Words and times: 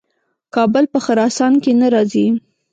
کابل 0.55 0.85
په 0.93 0.99
خراسان 1.05 1.53
کې 1.63 1.71
نه 1.81 1.87
راځي. 1.93 2.27